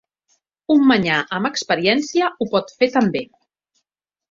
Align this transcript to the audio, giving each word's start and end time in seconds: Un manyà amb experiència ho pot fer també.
Un 0.75 0.81
manyà 0.91 1.17
amb 1.37 1.51
experiència 1.51 2.31
ho 2.39 2.49
pot 2.57 2.75
fer 2.81 2.91
també. 2.99 3.25